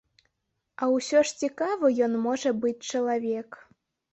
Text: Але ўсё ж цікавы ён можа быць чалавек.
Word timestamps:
Але 0.85 0.95
ўсё 0.99 1.21
ж 1.31 1.35
цікавы 1.45 1.91
ён 2.07 2.17
можа 2.25 2.49
быць 2.65 2.75
чалавек. 2.93 3.49